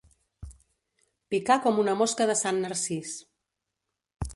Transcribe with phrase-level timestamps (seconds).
[1.33, 3.17] Picar com una mosca de Sant Narcís.